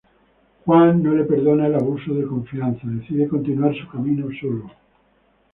[0.65, 4.71] Juan no le perdona el abuso de confianza, decide continuar su camino solo.